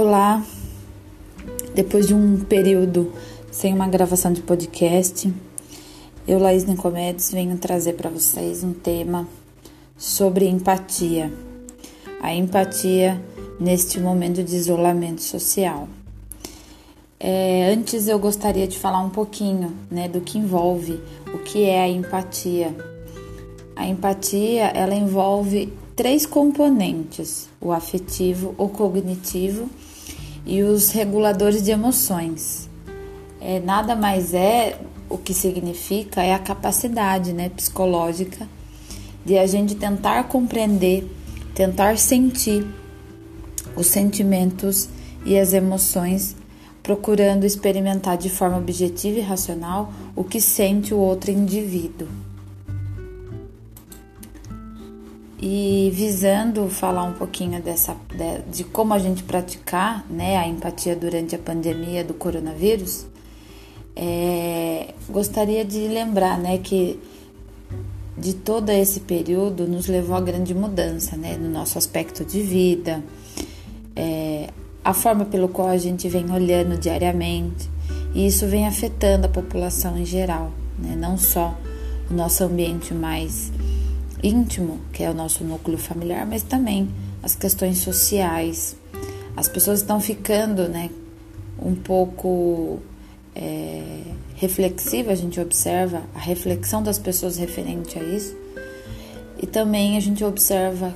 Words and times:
Olá, 0.00 0.44
depois 1.74 2.06
de 2.06 2.14
um 2.14 2.38
período 2.38 3.12
sem 3.50 3.74
uma 3.74 3.88
gravação 3.88 4.32
de 4.32 4.40
podcast, 4.40 5.28
eu, 6.24 6.38
Laís 6.38 6.64
Nicomedes, 6.64 7.32
venho 7.32 7.58
trazer 7.58 7.94
para 7.94 8.08
vocês 8.08 8.62
um 8.62 8.72
tema 8.72 9.26
sobre 9.96 10.46
empatia. 10.46 11.32
A 12.22 12.32
empatia 12.32 13.20
neste 13.58 13.98
momento 13.98 14.40
de 14.44 14.54
isolamento 14.54 15.20
social. 15.20 15.88
É, 17.18 17.68
antes 17.72 18.06
eu 18.06 18.20
gostaria 18.20 18.68
de 18.68 18.78
falar 18.78 19.00
um 19.00 19.10
pouquinho 19.10 19.74
né, 19.90 20.08
do 20.08 20.20
que 20.20 20.38
envolve, 20.38 21.00
o 21.34 21.38
que 21.38 21.64
é 21.64 21.82
a 21.82 21.88
empatia. 21.88 22.72
A 23.74 23.84
empatia 23.84 24.66
ela 24.66 24.94
envolve 24.94 25.72
três 25.96 26.24
componentes: 26.24 27.48
o 27.60 27.72
afetivo, 27.72 28.54
o 28.56 28.68
cognitivo 28.68 29.68
e 30.48 30.62
os 30.62 30.90
reguladores 30.90 31.62
de 31.62 31.70
emoções. 31.70 32.68
É, 33.38 33.60
nada 33.60 33.94
mais 33.94 34.32
é 34.32 34.80
o 35.08 35.18
que 35.18 35.34
significa 35.34 36.22
é 36.22 36.32
a 36.32 36.38
capacidade 36.38 37.32
né, 37.32 37.50
psicológica 37.50 38.48
de 39.24 39.36
a 39.36 39.46
gente 39.46 39.74
tentar 39.74 40.24
compreender, 40.24 41.06
tentar 41.54 41.98
sentir 41.98 42.66
os 43.76 43.86
sentimentos 43.86 44.88
e 45.24 45.38
as 45.38 45.52
emoções, 45.52 46.34
procurando 46.82 47.44
experimentar 47.44 48.16
de 48.16 48.30
forma 48.30 48.56
objetiva 48.56 49.18
e 49.18 49.22
racional 49.22 49.92
o 50.16 50.24
que 50.24 50.40
sente 50.40 50.94
o 50.94 50.98
outro 50.98 51.30
indivíduo. 51.30 52.08
E 55.40 55.90
visando 55.94 56.68
falar 56.68 57.04
um 57.04 57.12
pouquinho 57.12 57.62
dessa 57.62 57.96
de, 58.50 58.64
como 58.64 58.92
a 58.92 58.98
gente 58.98 59.22
praticar 59.22 60.04
né, 60.10 60.36
a 60.36 60.48
empatia 60.48 60.96
durante 60.96 61.36
a 61.36 61.38
pandemia 61.38 62.02
do 62.02 62.12
coronavírus, 62.12 63.06
é, 63.94 64.94
gostaria 65.08 65.64
de 65.64 65.86
lembrar 65.86 66.38
né, 66.38 66.58
que 66.58 66.98
de 68.16 68.34
todo 68.34 68.70
esse 68.70 69.00
período 69.00 69.66
nos 69.68 69.86
levou 69.86 70.16
a 70.16 70.20
grande 70.20 70.52
mudança 70.52 71.16
né, 71.16 71.36
no 71.36 71.48
nosso 71.48 71.78
aspecto 71.78 72.24
de 72.24 72.42
vida, 72.42 73.02
é, 73.94 74.48
a 74.84 74.92
forma 74.92 75.24
pelo 75.24 75.48
qual 75.48 75.68
a 75.68 75.76
gente 75.76 76.08
vem 76.08 76.32
olhando 76.32 76.76
diariamente, 76.76 77.70
e 78.12 78.26
isso 78.26 78.44
vem 78.46 78.66
afetando 78.66 79.26
a 79.26 79.28
população 79.28 79.96
em 79.96 80.04
geral, 80.04 80.52
né, 80.76 80.96
não 80.96 81.16
só 81.16 81.56
o 82.10 82.14
nosso 82.14 82.42
ambiente 82.42 82.92
mais 82.92 83.52
íntimo, 84.22 84.78
que 84.92 85.02
é 85.02 85.10
o 85.10 85.14
nosso 85.14 85.44
núcleo 85.44 85.78
familiar, 85.78 86.26
mas 86.26 86.42
também 86.42 86.88
as 87.22 87.34
questões 87.34 87.78
sociais. 87.78 88.76
As 89.36 89.48
pessoas 89.48 89.80
estão 89.80 90.00
ficando, 90.00 90.68
né, 90.68 90.90
um 91.60 91.74
pouco 91.74 92.80
é, 93.34 94.02
reflexiva, 94.36 95.12
a 95.12 95.14
gente 95.14 95.40
observa 95.40 96.02
a 96.14 96.18
reflexão 96.18 96.82
das 96.82 96.98
pessoas 96.98 97.36
referente 97.36 97.98
a 97.98 98.02
isso, 98.02 98.36
e 99.40 99.46
também 99.46 99.96
a 99.96 100.00
gente 100.00 100.24
observa 100.24 100.94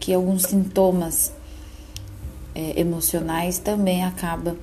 que 0.00 0.12
alguns 0.12 0.42
sintomas 0.42 1.32
é, 2.54 2.80
emocionais 2.80 3.58
também 3.58 4.04
acabam 4.04 4.56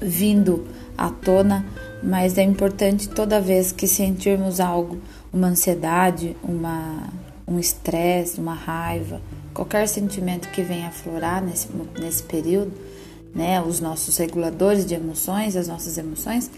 vindo 0.00 0.66
à 0.96 1.10
tona, 1.10 1.66
mas 2.02 2.38
é 2.38 2.42
importante 2.42 3.08
toda 3.08 3.40
vez 3.40 3.72
que 3.72 3.86
sentirmos 3.86 4.60
algo, 4.60 4.98
uma 5.32 5.48
ansiedade, 5.48 6.36
uma 6.42 7.08
um 7.46 7.58
estresse, 7.58 8.40
uma 8.40 8.54
raiva, 8.54 9.20
qualquer 9.52 9.86
sentimento 9.86 10.48
que 10.50 10.62
venha 10.62 10.88
aflorar 10.88 11.42
nesse, 11.42 11.68
nesse 11.98 12.22
período, 12.22 12.72
né, 13.34 13.60
os 13.60 13.80
nossos 13.80 14.16
reguladores 14.16 14.86
de 14.86 14.94
emoções, 14.94 15.56
as 15.56 15.68
nossas 15.68 15.98
emoções, 15.98 16.50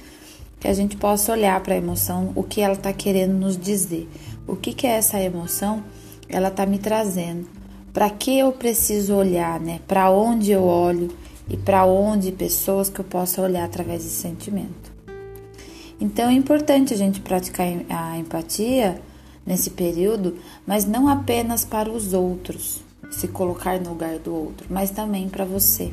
que 0.61 0.69
a 0.69 0.73
gente 0.73 0.97
possa 0.97 1.33
olhar 1.33 1.61
para 1.61 1.75
a 1.75 1.79
emoção, 1.79 2.33
o 2.35 2.43
que 2.43 2.61
ela 2.61 2.75
está 2.75 2.93
querendo 2.93 3.33
nos 3.33 3.57
dizer, 3.57 4.09
o 4.47 4.57
que, 4.57 4.73
que 4.73 4.87
é 4.87 4.91
essa 4.91 5.21
emoção, 5.21 5.83
ela 6.29 6.49
está 6.49 6.65
me 6.67 6.79
trazendo, 6.79 7.47
para 7.93 8.11
que 8.11 8.39
eu 8.39 8.53
preciso 8.53 9.15
olhar, 9.15 9.59
né, 9.61 9.81
para 9.87 10.11
onde 10.11 10.51
eu 10.51 10.63
olho 10.63 11.11
e 11.49 11.57
para 11.57 11.85
onde 11.87 12.33
pessoas 12.33 12.89
que 12.89 13.01
eu 13.01 13.05
possa 13.05 13.41
olhar 13.41 13.65
através 13.65 14.03
desse 14.03 14.17
sentimento. 14.17 14.95
Então 16.01 16.29
é 16.29 16.33
importante 16.33 16.93
a 16.93 16.97
gente 16.97 17.21
praticar 17.21 17.67
a 17.89 18.19
empatia 18.19 19.01
nesse 19.47 19.71
período, 19.71 20.37
mas 20.67 20.85
não 20.85 21.09
apenas 21.09 21.65
para 21.65 21.91
os 21.91 22.13
outros, 22.13 22.81
se 23.11 23.29
colocar 23.29 23.81
no 23.81 23.91
lugar 23.91 24.19
do 24.19 24.35
outro, 24.35 24.67
mas 24.69 24.91
também 24.91 25.29
para 25.29 25.45
você. 25.45 25.93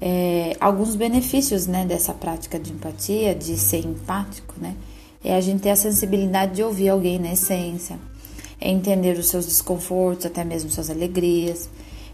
É, 0.00 0.56
alguns 0.58 0.96
benefícios 0.96 1.66
né, 1.66 1.84
dessa 1.84 2.12
prática 2.14 2.58
de 2.58 2.72
empatia, 2.72 3.34
de 3.34 3.56
ser 3.56 3.84
empático, 3.84 4.54
né, 4.60 4.74
é 5.22 5.36
a 5.36 5.40
gente 5.40 5.60
ter 5.60 5.70
a 5.70 5.76
sensibilidade 5.76 6.56
de 6.56 6.62
ouvir 6.62 6.88
alguém 6.88 7.18
na 7.18 7.32
essência, 7.32 7.98
é 8.60 8.70
entender 8.70 9.16
os 9.18 9.28
seus 9.28 9.46
desconfortos, 9.46 10.26
até 10.26 10.42
mesmo 10.42 10.70
suas 10.70 10.90
alegrias, 10.90 11.68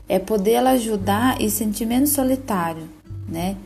é 0.09 0.19
poder 0.19 0.57
ajudar 0.57 1.41
e 1.41 1.49
sentir 1.49 1.87
menos 1.87 2.11
solitário, 2.11 2.89
né, 3.27 3.57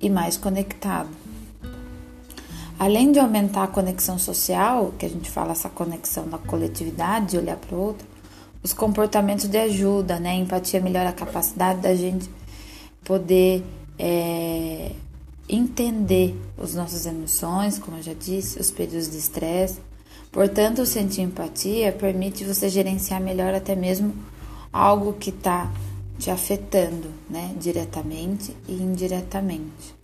e 0.00 0.10
mais 0.10 0.36
conectado. 0.36 1.21
Além 2.82 3.12
de 3.12 3.20
aumentar 3.20 3.62
a 3.62 3.68
conexão 3.68 4.18
social, 4.18 4.92
que 4.98 5.06
a 5.06 5.08
gente 5.08 5.30
fala 5.30 5.52
essa 5.52 5.68
conexão 5.68 6.26
da 6.26 6.36
coletividade, 6.36 7.26
de 7.26 7.38
olhar 7.38 7.56
para 7.56 7.76
o 7.76 7.78
outro, 7.78 8.04
os 8.60 8.72
comportamentos 8.72 9.46
de 9.46 9.56
ajuda, 9.56 10.18
né? 10.18 10.30
A 10.30 10.34
empatia 10.34 10.80
melhora 10.80 11.10
a 11.10 11.12
capacidade 11.12 11.80
da 11.80 11.94
gente 11.94 12.28
poder 13.04 13.62
é, 13.96 14.90
entender 15.48 16.36
as 16.60 16.74
nossas 16.74 17.06
emoções, 17.06 17.78
como 17.78 17.98
eu 17.98 18.02
já 18.02 18.14
disse, 18.14 18.58
os 18.58 18.72
períodos 18.72 19.08
de 19.08 19.18
estresse. 19.18 19.78
Portanto, 20.32 20.84
sentir 20.84 21.20
empatia 21.20 21.92
permite 21.92 22.42
você 22.42 22.68
gerenciar 22.68 23.20
melhor 23.20 23.54
até 23.54 23.76
mesmo 23.76 24.12
algo 24.72 25.12
que 25.12 25.30
está 25.30 25.70
te 26.18 26.32
afetando, 26.32 27.08
né? 27.30 27.54
Diretamente 27.60 28.56
e 28.66 28.72
indiretamente. 28.72 29.94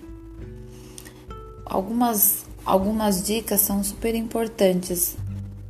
Algumas 1.67 2.47
algumas 2.69 3.23
dicas 3.23 3.63
são 3.63 3.83
super 3.83 4.15
importantes 4.15 5.17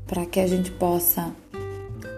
para 0.05 0.27
que 0.27 0.41
a 0.41 0.49
gente 0.49 0.73
possa 0.73 1.31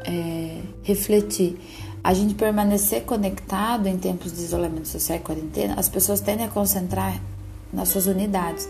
é, 0.06 0.62
refletir. 0.82 1.60
A 2.02 2.14
gente 2.14 2.34
permanecer 2.34 3.02
conectado 3.02 3.86
em 3.88 3.98
tempos 3.98 4.32
de 4.32 4.40
isolamento 4.40 4.88
social 4.88 5.18
e 5.18 5.20
quarentena, 5.20 5.74
as 5.76 5.90
pessoas 5.90 6.22
tendem 6.22 6.46
a 6.46 6.48
concentrar 6.48 7.20
nas 7.70 7.90
suas 7.90 8.06
unidades. 8.06 8.66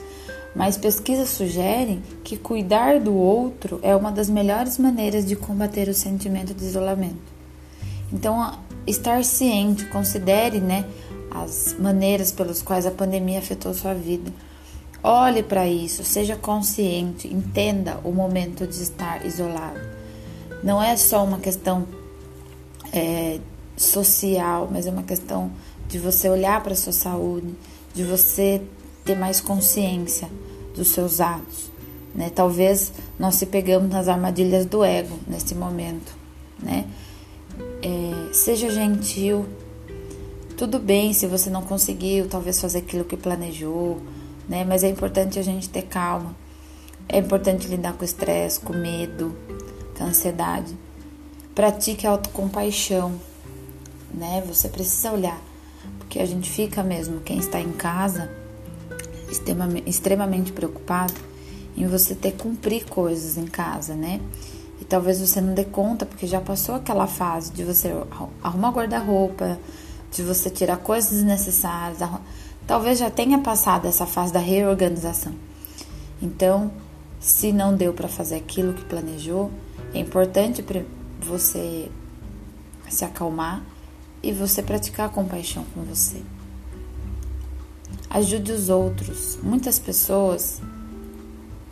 Mas 0.52 0.76
pesquisas 0.76 1.28
sugerem 1.28 2.02
que 2.24 2.36
cuidar 2.36 2.98
do 2.98 3.14
outro 3.14 3.78
é 3.80 3.94
uma 3.94 4.10
das 4.10 4.28
melhores 4.28 4.78
maneiras 4.78 5.24
de 5.24 5.36
combater 5.36 5.88
o 5.88 5.94
sentimento 5.94 6.52
de 6.52 6.64
isolamento. 6.64 7.30
Então, 8.12 8.58
estar 8.84 9.22
ciente, 9.22 9.84
considere 9.84 10.60
né, 10.60 10.84
as 11.30 11.76
maneiras 11.78 12.32
pelas 12.32 12.60
quais 12.60 12.84
a 12.84 12.90
pandemia 12.90 13.38
afetou 13.38 13.72
sua 13.72 13.94
vida 13.94 14.32
Olhe 15.02 15.42
para 15.42 15.66
isso, 15.66 16.04
seja 16.04 16.36
consciente, 16.36 17.26
entenda 17.26 17.98
o 18.04 18.12
momento 18.12 18.66
de 18.66 18.82
estar 18.82 19.24
isolado. 19.24 19.80
Não 20.62 20.82
é 20.82 20.94
só 20.94 21.24
uma 21.24 21.38
questão 21.38 21.86
é, 22.92 23.40
social, 23.76 24.68
mas 24.70 24.86
é 24.86 24.90
uma 24.90 25.02
questão 25.02 25.50
de 25.88 25.98
você 25.98 26.28
olhar 26.28 26.62
para 26.62 26.74
a 26.74 26.76
sua 26.76 26.92
saúde, 26.92 27.54
de 27.94 28.04
você 28.04 28.60
ter 29.02 29.16
mais 29.16 29.40
consciência 29.40 30.28
dos 30.74 30.88
seus 30.88 31.18
atos. 31.18 31.70
Né? 32.14 32.30
Talvez 32.34 32.92
nós 33.18 33.36
se 33.36 33.46
pegamos 33.46 33.90
nas 33.90 34.06
armadilhas 34.06 34.66
do 34.66 34.84
ego 34.84 35.18
nesse 35.26 35.54
momento. 35.54 36.14
Né? 36.62 36.84
É, 37.82 38.32
seja 38.34 38.68
gentil. 38.68 39.46
Tudo 40.58 40.78
bem 40.78 41.14
se 41.14 41.26
você 41.26 41.48
não 41.48 41.62
conseguiu, 41.62 42.28
talvez 42.28 42.60
fazer 42.60 42.80
aquilo 42.80 43.04
que 43.04 43.16
planejou 43.16 43.98
né? 44.50 44.64
Mas 44.64 44.82
é 44.82 44.88
importante 44.88 45.38
a 45.38 45.42
gente 45.42 45.68
ter 45.68 45.82
calma. 45.82 46.34
É 47.08 47.18
importante 47.18 47.68
lidar 47.68 47.92
com 47.92 48.02
o 48.02 48.04
estresse, 48.04 48.58
com 48.58 48.72
medo, 48.72 49.34
com 49.96 50.02
a 50.04 50.08
ansiedade. 50.08 50.76
Pratique 51.54 52.04
a 52.06 52.10
autocompaixão, 52.10 53.14
né? 54.12 54.42
Você 54.48 54.68
precisa 54.68 55.12
olhar, 55.12 55.40
porque 55.98 56.18
a 56.18 56.26
gente 56.26 56.50
fica 56.50 56.82
mesmo, 56.82 57.20
quem 57.20 57.38
está 57.38 57.60
em 57.60 57.72
casa, 57.72 58.28
extremamente, 59.86 60.52
preocupado 60.52 61.14
em 61.76 61.86
você 61.86 62.14
ter 62.14 62.32
que 62.32 62.38
cumprir 62.38 62.86
coisas 62.86 63.36
em 63.36 63.46
casa, 63.46 63.94
né? 63.94 64.20
E 64.80 64.84
talvez 64.84 65.20
você 65.20 65.40
não 65.40 65.54
dê 65.54 65.64
conta, 65.64 66.04
porque 66.04 66.26
já 66.26 66.40
passou 66.40 66.74
aquela 66.74 67.06
fase 67.06 67.52
de 67.52 67.62
você 67.62 67.92
arrumar 68.42 68.70
guarda-roupa, 68.70 69.58
de 70.10 70.22
você 70.22 70.50
tirar 70.50 70.78
coisas 70.78 71.10
desnecessárias, 71.10 72.00
talvez 72.70 73.00
já 73.00 73.10
tenha 73.10 73.40
passado 73.40 73.88
essa 73.88 74.06
fase 74.06 74.32
da 74.32 74.38
reorganização. 74.38 75.32
Então, 76.22 76.70
se 77.18 77.52
não 77.52 77.74
deu 77.74 77.92
para 77.92 78.06
fazer 78.06 78.36
aquilo 78.36 78.74
que 78.74 78.84
planejou, 78.84 79.50
é 79.92 79.98
importante 79.98 80.64
você 81.20 81.90
se 82.88 83.04
acalmar 83.04 83.60
e 84.22 84.32
você 84.32 84.62
praticar 84.62 85.10
compaixão 85.10 85.64
com 85.74 85.82
você. 85.82 86.22
Ajude 88.08 88.52
os 88.52 88.68
outros. 88.68 89.36
Muitas 89.42 89.80
pessoas 89.80 90.62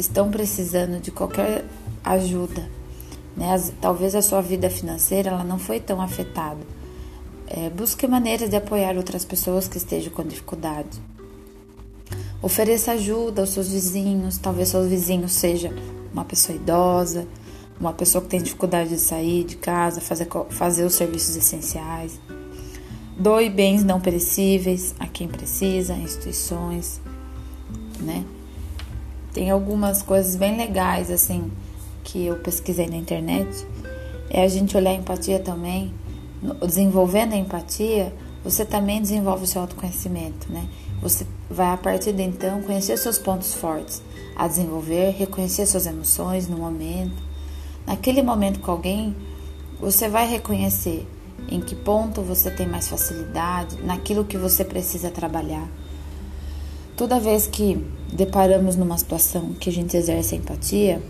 estão 0.01 0.33
precisando 0.33 1.01
de 1.01 1.13
qualquer 1.13 1.65
ajuda. 2.03 2.69
Né? 3.37 3.55
Talvez 3.81 4.17
a 4.17 4.23
sua 4.23 4.41
vida 4.41 4.69
financeira 4.69 5.31
ela 5.31 5.45
não 5.45 5.61
foi 5.61 5.79
tão 5.79 6.03
afetada. 6.03 6.78
É, 7.51 7.71
busque 7.71 8.07
maneiras 8.07 8.51
de 8.51 8.57
apoiar 8.57 8.97
outras 8.97 9.25
pessoas 9.25 9.67
que 9.67 9.79
estejam 9.79 10.13
com 10.13 10.23
dificuldade. 10.23 11.01
Ofereça 12.43 12.93
ajuda 12.93 13.41
aos 13.41 13.51
seus 13.51 13.69
vizinhos. 13.69 14.37
Talvez 14.37 14.69
seu 14.69 14.87
vizinho 14.87 15.29
seja 15.29 15.73
uma 16.13 16.25
pessoa 16.25 16.55
idosa, 16.55 17.27
uma 17.81 17.93
pessoa 17.93 18.23
que 18.23 18.29
tem 18.29 18.43
dificuldade 18.43 18.91
de 18.91 18.99
sair 18.99 19.45
de 19.45 19.57
casa, 19.57 20.01
fazer, 20.01 20.29
fazer 20.51 20.85
os 20.85 20.95
serviços 20.95 21.37
essenciais. 21.37 22.21
Doe 23.19 23.49
bens 23.49 23.83
não 23.83 24.01
perecíveis 24.01 24.95
a 24.99 25.07
quem 25.07 25.27
precisa, 25.27 25.95
instituições, 25.95 27.01
né? 27.99 28.25
Tem 29.33 29.51
algumas 29.51 30.03
coisas 30.03 30.37
bem 30.37 30.57
legais 30.57 31.11
assim 31.11 31.51
que 32.05 32.27
eu 32.27 32.37
pesquisei 32.37 32.87
na 32.87 32.97
internet. 32.97 33.67
É 34.31 34.45
a 34.45 34.49
gente 34.49 34.77
olhar 34.77 34.91
a 34.91 34.95
empatia 34.95 35.39
também, 35.39 35.93
desenvolvendo 36.67 37.33
a 37.33 37.37
empatia, 37.37 38.13
você 38.45 38.65
também 38.65 39.01
desenvolve 39.01 39.45
o 39.45 39.47
seu 39.47 39.63
autoconhecimento, 39.63 40.51
né? 40.53 40.69
Você 41.03 41.27
vai 41.51 41.73
a 41.73 41.77
partir 41.77 42.13
de 42.13 42.23
então 42.23 42.63
conhecer 42.63 42.97
seus 42.97 43.19
pontos 43.19 43.55
fortes, 43.55 44.03
a 44.37 44.47
desenvolver, 44.47 45.11
reconhecer 45.11 45.67
suas 45.67 45.87
emoções 45.87 46.49
no 46.49 46.57
momento. 46.57 47.23
Naquele 47.87 48.23
momento 48.23 48.61
com 48.61 48.71
alguém, 48.71 49.17
você 49.81 50.09
vai 50.09 50.29
reconhecer 50.29 51.07
em 51.49 51.61
que 51.61 51.75
ponto 51.75 52.21
você 52.21 52.51
tem 52.51 52.67
mais 52.67 52.89
facilidade, 52.89 53.81
naquilo 53.83 54.25
que 54.25 54.37
você 54.37 54.65
precisa 54.65 55.11
trabalhar. 55.11 55.69
Toda 56.97 57.21
vez 57.21 57.47
que 57.47 57.85
deparamos 58.13 58.75
numa 58.75 58.99
situação 58.99 59.53
que 59.55 59.71
a 59.71 59.73
gente 59.73 59.97
exerce 59.97 60.35
a 60.35 60.39
empatia, 60.39 61.01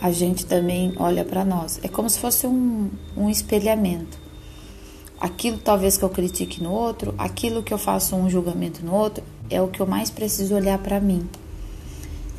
a 0.00 0.10
gente 0.10 0.46
também 0.46 0.92
olha 0.96 1.24
para 1.24 1.44
nós. 1.44 1.78
É 1.82 1.88
como 1.88 2.08
se 2.08 2.18
fosse 2.18 2.46
um, 2.46 2.88
um 3.16 3.28
espelhamento. 3.28 4.18
Aquilo 5.20 5.58
talvez 5.58 5.98
que 5.98 6.02
eu 6.02 6.08
critique 6.08 6.62
no 6.62 6.70
outro, 6.70 7.14
aquilo 7.18 7.62
que 7.62 7.74
eu 7.74 7.78
faço 7.78 8.16
um 8.16 8.30
julgamento 8.30 8.84
no 8.84 8.94
outro, 8.94 9.22
é 9.50 9.60
o 9.60 9.68
que 9.68 9.80
eu 9.80 9.86
mais 9.86 10.08
preciso 10.10 10.54
olhar 10.54 10.78
para 10.78 10.98
mim. 10.98 11.28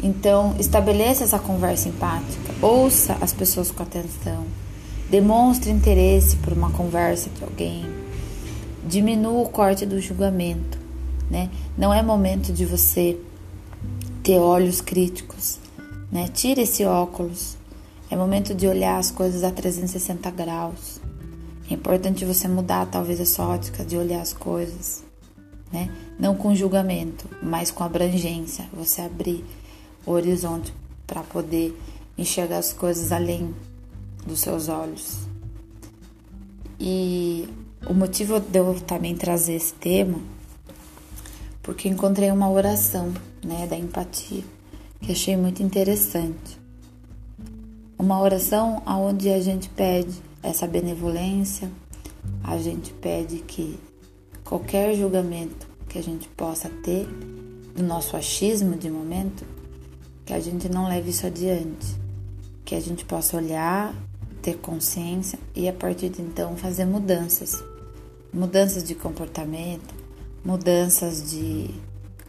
Então, 0.04 0.56
estabeleça 0.58 1.24
essa 1.24 1.38
conversa 1.38 1.88
empática, 1.88 2.54
ouça 2.60 3.16
as 3.22 3.32
pessoas 3.32 3.70
com 3.70 3.84
atenção, 3.84 4.46
demonstre 5.12 5.70
interesse 5.70 6.38
por 6.38 6.54
uma 6.54 6.72
conversa 6.72 7.30
de 7.30 7.44
alguém, 7.44 7.86
diminua 8.88 9.44
o 9.44 9.50
corte 9.50 9.86
do 9.86 10.02
julgamento, 10.02 10.80
né? 11.30 11.52
Não 11.78 11.94
é 11.94 12.02
momento 12.02 12.52
de 12.52 12.66
você 12.66 13.16
ter 14.24 14.40
olhos 14.40 14.82
críticos, 14.82 15.60
né? 16.12 16.28
Tire 16.28 16.62
esse 16.62 16.84
óculos. 16.86 17.58
É 18.10 18.16
momento 18.16 18.54
de 18.54 18.68
olhar 18.68 18.98
as 18.98 19.10
coisas 19.10 19.44
a 19.44 19.52
360 19.52 20.30
graus. 20.32 21.00
É 21.70 21.74
importante 21.74 22.26
você 22.26 22.48
mudar 22.48 22.86
talvez 22.88 23.22
a 23.22 23.26
sua 23.26 23.48
ótica 23.48 23.86
de 23.86 23.96
olhar 23.96 24.22
as 24.22 24.34
coisas, 24.34 25.04
né? 25.72 25.90
Não 26.20 26.36
com 26.36 26.54
julgamento, 26.54 27.30
mas 27.42 27.72
com 27.72 27.84
abrangência. 27.84 28.66
Você 28.74 29.02
abrir 29.02 29.46
o 30.06 30.12
horizonte 30.12 30.74
para 31.08 31.24
poder 31.24 31.74
enxergar 32.18 32.58
as 32.58 32.74
coisas 32.74 33.14
além 33.14 33.56
dos 34.28 34.42
seus 34.42 34.68
olhos. 34.68 35.20
E 36.78 37.48
o 37.88 37.94
motivo 37.94 38.40
de 38.40 38.60
eu 38.60 38.80
também 38.82 39.16
trazer 39.16 39.54
esse 39.54 39.74
tema, 39.74 40.20
porque 41.64 41.88
encontrei 41.88 42.32
uma 42.32 42.50
oração, 42.50 43.14
né, 43.44 43.66
da 43.68 43.78
empatia, 43.78 44.44
que 45.02 45.12
achei 45.12 45.36
muito 45.36 45.64
interessante. 45.64 46.60
Uma 47.98 48.20
oração 48.22 48.82
onde 48.86 49.30
a 49.30 49.40
gente 49.40 49.70
pede 49.70 50.22
essa 50.42 50.68
benevolência, 50.68 51.72
a 52.44 52.58
gente 52.58 52.94
pede 52.94 53.40
que 53.40 53.80
qualquer 54.44 54.96
julgamento 54.96 55.68
que 55.88 55.98
a 55.98 56.04
gente 56.04 56.28
possa 56.30 56.70
ter 56.84 57.06
do 57.76 57.84
nosso 57.84 58.16
achismo 58.16 58.76
de 58.76 58.90
momento 58.90 59.46
que 60.26 60.34
a 60.34 60.40
gente 60.40 60.70
não 60.70 60.88
leve 60.88 61.10
isso 61.10 61.28
adiante, 61.28 61.96
que 62.64 62.76
a 62.76 62.80
gente 62.80 63.04
possa 63.06 63.38
olhar, 63.38 63.94
ter 64.42 64.58
consciência 64.58 65.38
e 65.56 65.68
a 65.68 65.74
partir 65.74 66.10
de 66.10 66.22
então 66.22 66.56
fazer 66.56 66.86
mudanças, 66.86 67.64
mudanças 68.34 68.84
de 68.84 68.96
comportamento, 68.96 69.94
mudanças 70.44 71.30
de 71.30 71.70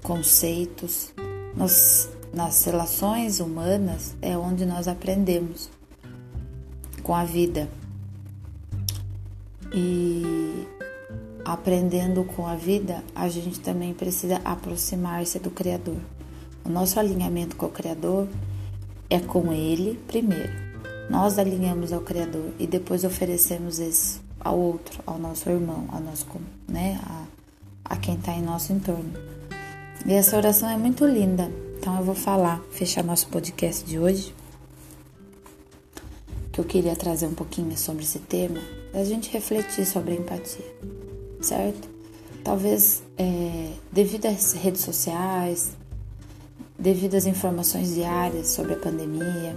conceitos. 0.02 1.12
Nos, 1.56 2.08
nas 2.32 2.64
relações 2.64 3.40
humanas 3.40 4.14
é 4.22 4.36
onde 4.36 4.64
nós 4.64 4.88
aprendemos 4.88 5.68
com 7.02 7.14
a 7.14 7.24
vida. 7.24 7.68
E 9.74 10.66
aprendendo 11.44 12.24
com 12.24 12.46
a 12.46 12.54
vida, 12.54 13.02
a 13.14 13.28
gente 13.28 13.60
também 13.60 13.92
precisa 13.92 14.40
aproximar-se 14.44 15.38
do 15.38 15.50
Criador. 15.50 15.96
O 16.64 16.68
nosso 16.68 16.98
alinhamento 16.98 17.56
com 17.56 17.66
o 17.66 17.70
Criador 17.70 18.28
é 19.10 19.18
com 19.18 19.52
Ele 19.52 19.98
primeiro. 20.06 20.52
Nós 21.10 21.38
alinhamos 21.38 21.92
ao 21.92 22.00
Criador 22.00 22.52
e 22.58 22.66
depois 22.66 23.04
oferecemos 23.04 23.78
isso 23.78 24.22
ao 24.40 24.58
outro, 24.58 25.02
ao 25.06 25.18
nosso 25.18 25.48
irmão, 25.50 25.86
ao 25.90 26.00
nosso, 26.00 26.26
né, 26.68 27.00
a, 27.04 27.94
a 27.94 27.96
quem 27.96 28.14
está 28.14 28.32
em 28.32 28.42
nosso 28.42 28.72
entorno. 28.72 29.12
E 30.06 30.12
essa 30.12 30.36
oração 30.36 30.68
é 30.68 30.76
muito 30.76 31.04
linda. 31.06 31.50
Então 31.82 31.98
eu 31.98 32.04
vou 32.04 32.14
falar, 32.14 32.62
fechar 32.70 33.02
nosso 33.02 33.26
podcast 33.26 33.84
de 33.84 33.98
hoje, 33.98 34.32
que 36.52 36.60
eu 36.60 36.64
queria 36.64 36.94
trazer 36.94 37.26
um 37.26 37.34
pouquinho 37.34 37.76
sobre 37.76 38.04
esse 38.04 38.20
tema, 38.20 38.60
a 38.94 39.02
gente 39.02 39.28
refletir 39.32 39.84
sobre 39.84 40.12
a 40.12 40.14
empatia, 40.14 40.64
certo? 41.40 41.88
Talvez 42.44 43.02
é, 43.18 43.72
devido 43.90 44.26
às 44.26 44.52
redes 44.52 44.82
sociais, 44.82 45.72
devido 46.78 47.16
às 47.16 47.26
informações 47.26 47.92
diárias 47.92 48.50
sobre 48.50 48.74
a 48.74 48.78
pandemia, 48.78 49.56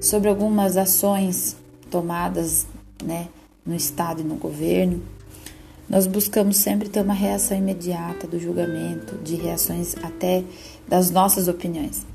sobre 0.00 0.30
algumas 0.30 0.78
ações 0.78 1.54
tomadas 1.90 2.66
né, 3.04 3.28
no 3.66 3.74
Estado 3.74 4.22
e 4.22 4.24
no 4.24 4.36
governo, 4.36 5.02
nós 5.90 6.06
buscamos 6.06 6.56
sempre 6.56 6.88
ter 6.88 7.02
uma 7.02 7.12
reação 7.12 7.58
imediata 7.58 8.24
do 8.28 8.38
julgamento, 8.38 9.16
de 9.18 9.34
reações 9.34 9.96
até 10.04 10.44
das 10.86 11.10
nossas 11.10 11.48
opiniões. 11.48 12.06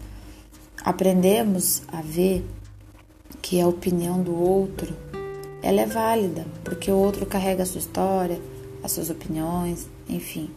Aprendemos 0.81 1.83
a 1.89 2.01
ver 2.01 2.45
que 3.41 3.59
a 3.59 3.67
opinião 3.67 4.23
do 4.23 4.33
outro 4.33 4.95
ela 5.61 5.81
é 5.81 5.85
válida, 5.85 6.45
porque 6.63 6.89
o 6.89 6.95
outro 6.95 7.25
carrega 7.25 7.63
a 7.63 7.65
sua 7.65 7.79
história, 7.79 8.39
as 8.81 8.93
suas 8.93 9.09
opiniões, 9.09 9.89
enfim. 10.07 10.49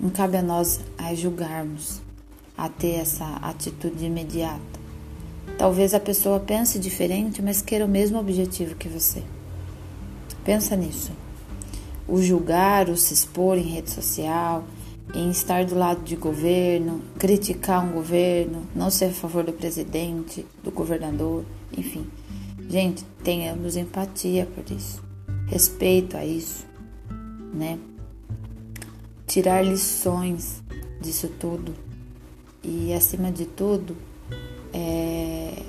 Não 0.00 0.08
cabe 0.08 0.38
a 0.38 0.42
nós 0.42 0.80
a 0.96 1.14
julgarmos 1.14 2.00
a 2.56 2.68
ter 2.70 2.94
essa 2.94 3.26
atitude 3.42 4.06
imediata. 4.06 4.78
Talvez 5.58 5.92
a 5.92 6.00
pessoa 6.00 6.40
pense 6.40 6.78
diferente, 6.78 7.42
mas 7.42 7.60
queira 7.60 7.84
o 7.84 7.88
mesmo 7.88 8.18
objetivo 8.18 8.74
que 8.74 8.88
você. 8.88 9.22
Pensa 10.44 10.74
nisso. 10.76 11.12
O 12.08 12.22
julgar, 12.22 12.88
o 12.88 12.96
se 12.96 13.12
expor 13.12 13.58
em 13.58 13.62
rede 13.62 13.90
social, 13.90 14.64
em 15.14 15.30
estar 15.30 15.64
do 15.64 15.74
lado 15.74 16.02
de 16.02 16.16
governo, 16.16 17.02
criticar 17.18 17.84
um 17.84 17.92
governo, 17.92 18.66
não 18.74 18.90
ser 18.90 19.06
a 19.06 19.12
favor 19.12 19.44
do 19.44 19.52
presidente, 19.52 20.44
do 20.62 20.70
governador, 20.70 21.44
enfim. 21.76 22.06
Gente, 22.68 23.04
tenhamos 23.22 23.76
empatia 23.76 24.46
por 24.46 24.64
isso, 24.74 25.02
respeito 25.46 26.16
a 26.16 26.24
isso, 26.24 26.66
né? 27.54 27.78
Tirar 29.26 29.62
lições 29.62 30.62
disso 31.00 31.28
tudo 31.38 31.74
e 32.62 32.92
acima 32.92 33.30
de 33.30 33.46
tudo 33.46 33.96
é 34.72 35.62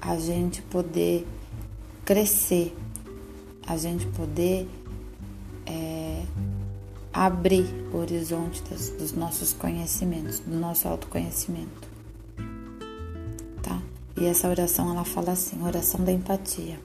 a 0.00 0.16
gente 0.18 0.62
poder 0.62 1.26
crescer, 2.04 2.74
a 3.66 3.76
gente 3.76 4.06
poder 4.08 4.68
é, 5.66 6.22
abrir 7.12 7.66
o 7.92 7.98
horizonte 7.98 8.62
das, 8.70 8.90
dos 8.90 9.12
nossos 9.12 9.52
conhecimentos, 9.52 10.38
do 10.40 10.56
nosso 10.56 10.86
autoconhecimento. 10.88 11.88
Tá? 13.62 13.80
E 14.16 14.24
essa 14.24 14.48
oração 14.48 14.90
ela 14.92 15.04
fala 15.04 15.32
assim, 15.32 15.62
oração 15.62 16.04
da 16.04 16.12
empatia. 16.12 16.78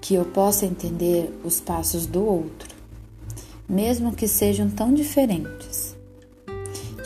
Que 0.00 0.14
eu 0.14 0.24
possa 0.24 0.66
entender 0.66 1.32
os 1.44 1.60
passos 1.60 2.06
do 2.06 2.24
outro, 2.24 2.74
mesmo 3.68 4.12
que 4.12 4.28
sejam 4.28 4.68
tão 4.68 4.92
diferentes 4.92 5.92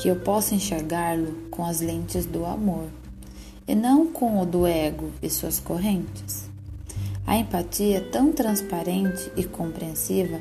que 0.06 0.08
eu 0.08 0.16
possa 0.16 0.54
enxergá-lo 0.54 1.32
com 1.50 1.64
as 1.64 1.80
lentes 1.80 2.26
do 2.26 2.44
amor 2.44 2.86
e 3.66 3.74
não 3.74 4.06
com 4.06 4.40
o 4.40 4.46
do 4.46 4.66
ego 4.66 5.10
e 5.22 5.28
suas 5.28 5.58
correntes. 5.58 6.35
A 7.36 7.38
empatia, 7.38 8.00
tão 8.00 8.32
transparente 8.32 9.30
e 9.36 9.44
compreensiva, 9.44 10.40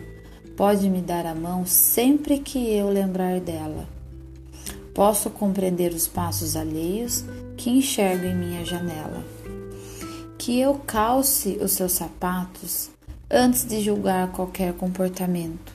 pode 0.56 0.90
me 0.90 1.02
dar 1.02 1.25
a 1.25 1.36
mão 1.36 1.66
sempre 1.66 2.40
que 2.40 2.74
eu 2.74 2.88
lembrar 2.88 3.42
dela. 3.42 3.86
Posso 4.94 5.30
compreender 5.30 5.92
os 5.92 6.08
passos 6.08 6.56
alheios 6.56 7.25
que 7.58 7.70
enxergo 7.70 8.24
em 8.24 8.34
minha 8.34 8.64
janela. 8.64 9.25
Que 10.38 10.58
eu 10.58 10.75
calce 10.88 11.58
os 11.62 11.74
seus 11.74 11.92
sapatos 11.92 12.90
antes 13.30 13.66
de 13.66 13.82
julgar 13.82 14.32
qualquer 14.32 14.72
comportamento. 14.72 15.74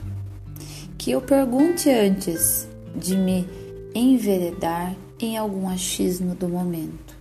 Que 0.96 1.10
eu 1.10 1.20
pergunte 1.20 1.90
antes 1.90 2.66
de 2.96 3.14
me 3.14 3.46
enveredar 3.94 4.96
em 5.20 5.36
algum 5.36 5.68
achismo 5.68 6.34
do 6.34 6.48
momento. 6.48 7.14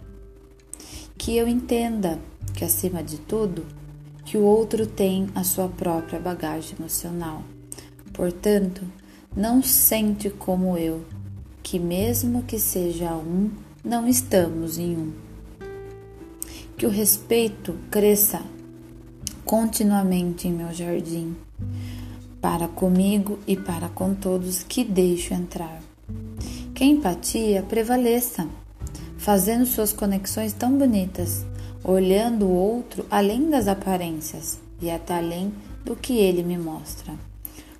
Que 1.18 1.36
eu 1.36 1.50
entenda 1.50 2.18
que, 2.53 2.63
acima 2.63 3.03
de 3.03 3.18
tudo, 3.18 3.77
que 4.29 4.38
o 4.38 4.43
outro 4.43 4.86
tem 4.86 5.27
a 5.33 5.43
sua 5.43 5.67
própria 5.67 6.19
bagagem 6.19 6.75
emocional. 6.77 7.41
Portanto, 8.13 8.83
não 9.36 9.63
sente 9.63 10.29
como 10.29 10.77
eu, 10.77 11.03
que 11.63 11.79
mesmo 11.79 12.43
que 12.43 12.59
seja 12.59 13.12
um, 13.15 13.50
não 13.83 14.07
estamos 14.07 14.77
em 14.77 14.95
um. 14.95 15.13
Que 16.77 16.86
o 16.86 16.91
respeito 16.91 17.74
cresça 17.89 18.43
continuamente 19.43 20.48
em 20.48 20.53
meu 20.53 20.71
jardim, 20.71 21.36
para 22.39 22.67
comigo 22.67 23.39
e 23.48 23.55
para 23.57 23.89
com 23.89 24.13
todos 24.13 24.62
que 24.62 24.83
deixo 24.83 25.33
entrar. 25.33 25.81
Que 26.75 26.83
a 26.83 26.88
empatia 26.88 27.63
prevaleça, 27.63 28.48
fazendo 29.17 29.65
suas 29.65 29.91
conexões 29.91 30.53
tão 30.53 30.77
bonitas 30.77 31.43
olhando 31.83 32.45
o 32.45 32.53
outro 32.53 33.05
além 33.09 33.50
das 33.50 33.67
aparências 33.67 34.59
e 34.81 34.89
até 34.89 35.15
além 35.15 35.53
do 35.83 35.95
que 35.95 36.13
ele 36.13 36.43
me 36.43 36.57
mostra. 36.57 37.13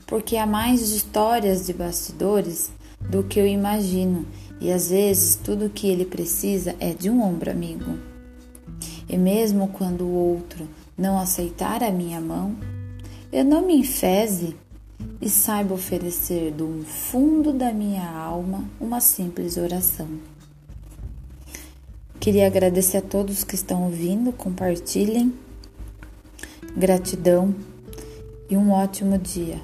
Porque 0.08 0.38
há 0.38 0.46
mais 0.46 0.82
histórias 0.90 1.66
de 1.66 1.74
bastidores 1.74 2.72
do 3.00 3.24
que 3.24 3.40
eu 3.40 3.48
imagino, 3.48 4.26
e 4.60 4.72
às 4.72 4.90
vezes 4.90 5.36
tudo 5.36 5.66
o 5.66 5.70
que 5.70 5.88
ele 5.88 6.06
precisa 6.06 6.76
é 6.80 6.94
de 6.94 7.10
um 7.10 7.22
ombro 7.22 7.52
amigo. 7.52 7.98
E 9.08 9.18
mesmo 9.18 9.70
quando 9.70 10.02
o 10.02 10.14
outro 10.14 10.68
não 10.98 11.20
aceitar 11.20 11.82
a 11.82 11.92
minha 11.92 12.20
mão, 12.20 12.56
eu 13.32 13.46
não 13.46 13.66
me 13.66 13.78
enfeze 13.78 14.56
e 15.22 15.30
saiba 15.30 15.74
oferecer 15.74 16.52
do 16.52 16.84
fundo 16.86 17.54
da 17.54 17.72
minha 17.72 18.10
alma 18.10 18.64
uma 18.80 19.00
simples 19.00 19.58
oração. 19.58 20.08
Queria 22.20 22.48
agradecer 22.48 22.98
a 22.98 23.02
todos 23.02 23.46
que 23.46 23.56
estão 23.56 23.86
ouvindo, 23.86 24.34
compartilhem. 24.34 25.34
Gratidão 26.76 27.56
e 28.50 28.58
um 28.58 28.72
ótimo 28.72 29.18
dia. 29.18 29.62